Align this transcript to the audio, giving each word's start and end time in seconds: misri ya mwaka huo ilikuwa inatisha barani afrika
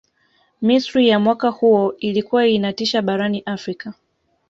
misri 0.61 1.07
ya 1.09 1.19
mwaka 1.19 1.49
huo 1.49 1.95
ilikuwa 1.97 2.47
inatisha 2.47 3.01
barani 3.01 3.41
afrika 3.45 3.93